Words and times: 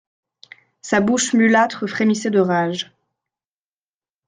Sa 0.81 0.99
bouche 0.99 1.33
mulâtre 1.33 1.85
frémissait 1.85 2.31
de 2.31 2.39
rage. 2.39 2.91